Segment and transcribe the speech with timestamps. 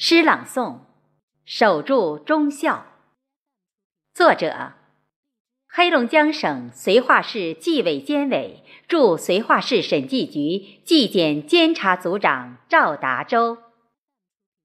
[0.00, 0.82] 诗朗诵：
[1.44, 2.86] 守住忠孝。
[4.14, 4.74] 作者：
[5.66, 13.58] 黑龙江省绥化市纪委监委驻绥化市审计局纪检监察组长赵达洲。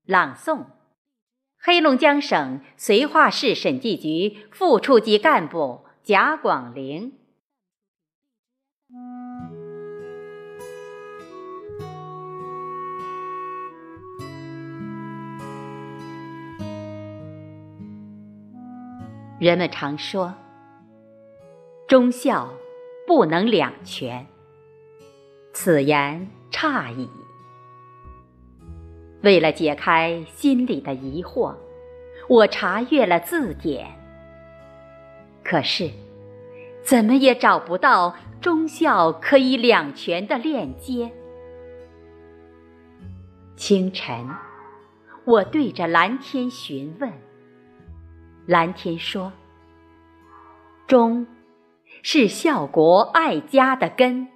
[0.05, 0.67] 朗诵：
[1.57, 7.17] 黑龙江省绥化市审计局副处级干部贾广玲。
[19.43, 20.33] 人们常说，
[21.85, 22.49] 忠孝
[23.05, 24.25] 不能两全。
[25.51, 27.09] 此言差矣。
[29.21, 31.53] 为了解开心里的疑惑，
[32.29, 33.85] 我查阅了字典，
[35.43, 35.91] 可是
[36.81, 41.11] 怎么也找不到忠孝可以两全的链接。
[43.57, 44.25] 清晨，
[45.25, 47.11] 我对着蓝天询问。
[48.45, 49.31] 蓝天说
[50.85, 51.25] ：“忠，
[52.01, 54.27] 是孝国爱家的根；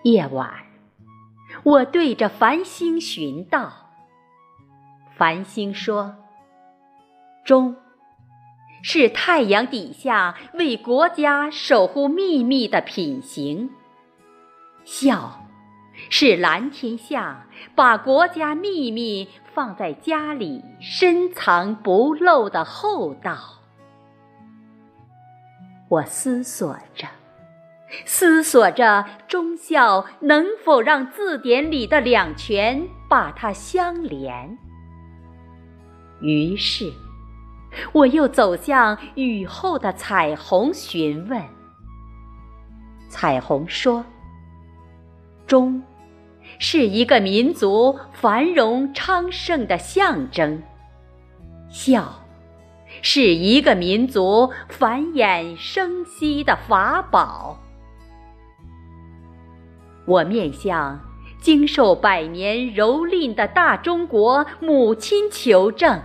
[0.02, 0.50] 夜晚，
[1.62, 3.90] 我对着繁星寻道。
[5.14, 6.16] 繁星说
[7.44, 7.76] ：“忠，
[8.82, 13.68] 是太阳底下为国家守护秘密的品行；
[14.86, 15.46] 孝。”
[16.12, 23.38] 是蓝天下把国家秘密放在家里深藏不露的厚道。
[25.88, 27.06] 我思索着，
[28.04, 34.58] 思索着忠孝能否让字典里的两全把它相连。
[36.20, 36.92] 于是，
[37.92, 41.40] 我又走向雨后的彩虹询问。
[43.08, 44.04] 彩虹说
[45.46, 45.80] ：“忠。”
[46.62, 50.62] 是一个民族繁荣昌盛的象征，
[51.70, 52.20] 孝
[53.00, 57.58] 是一个民族繁衍生息的法宝。
[60.06, 61.00] 我面向
[61.40, 65.98] 经受百年蹂躏的大中国母亲求证，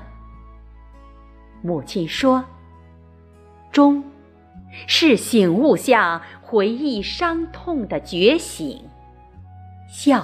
[1.62, 2.46] 母亲说
[3.74, 4.02] ：“忠
[4.88, 8.82] 是醒悟下回忆伤痛的觉醒，
[9.90, 10.24] 孝。”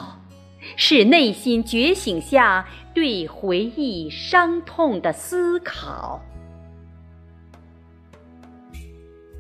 [0.75, 6.21] 是内心觉醒下对回忆伤痛的思考。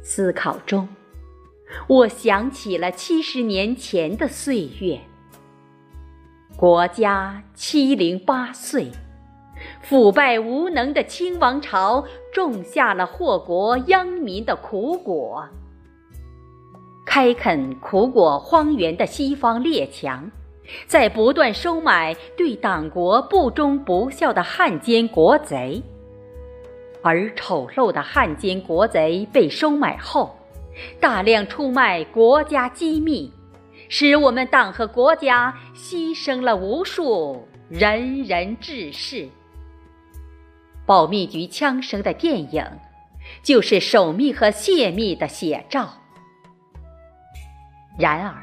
[0.03, 0.89] 思考中，
[1.87, 4.99] 我想起了七十年前的岁月。
[6.57, 8.91] 国家七零八碎，
[9.81, 15.47] 腐败无能的清王朝种下了祸国殃民的苦果。
[17.05, 20.29] 开垦苦果荒原的西方列强。
[20.85, 25.81] 在不断收买对党国不忠不孝的汉奸国贼，
[27.01, 30.35] 而丑陋的汉奸国贼被收买后，
[30.99, 33.31] 大量出卖国家机密，
[33.89, 39.27] 使我们党和国家牺牲了无数仁人志士。
[40.85, 42.65] 保密局枪声的电影，
[43.43, 45.89] 就是守密和泄密的写照。
[47.97, 48.33] 然而。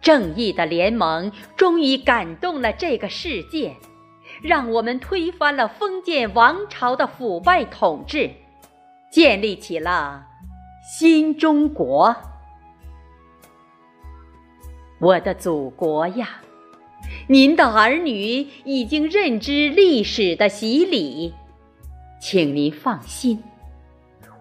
[0.00, 3.76] 正义的联盟终于感动了这个世界，
[4.42, 8.30] 让我们推翻了封建王朝的腐败统治，
[9.10, 10.26] 建立起了
[10.82, 12.16] 新中国。
[15.00, 16.40] 我的祖国呀，
[17.26, 21.34] 您的儿女已经认知历史的洗礼，
[22.20, 23.42] 请您放心，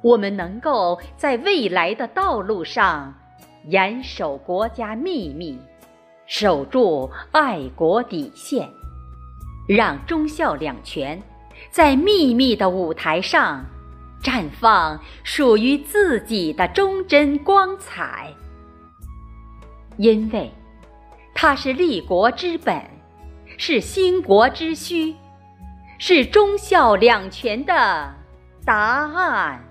[0.02, 3.16] 我们能够在未来的道路上。
[3.69, 5.59] 严守国家秘密，
[6.25, 8.68] 守住爱国底线，
[9.68, 11.22] 让忠孝两全
[11.69, 13.63] 在秘密的舞台上
[14.24, 18.34] 绽放属于自己的忠贞光彩。
[19.97, 20.52] 因为
[21.35, 22.82] 它是立国之本，
[23.58, 25.16] 是兴国之需，
[25.99, 28.16] 是忠孝两全的
[28.66, 29.64] 答案。